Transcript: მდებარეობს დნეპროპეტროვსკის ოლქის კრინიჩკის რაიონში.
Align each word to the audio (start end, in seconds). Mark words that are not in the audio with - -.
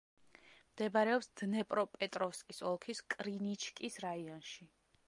მდებარეობს 0.69 1.29
დნეპროპეტროვსკის 1.41 2.63
ოლქის 2.71 3.05
კრინიჩკის 3.17 4.03
რაიონში. 4.09 4.69